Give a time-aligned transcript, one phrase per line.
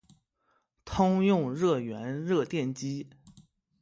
[0.83, 3.07] 通用热源热电机。